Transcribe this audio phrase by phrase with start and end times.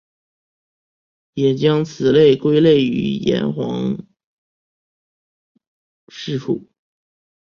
[1.35, 3.95] 也将此类归类于岩黄
[6.07, 6.67] 蓍属。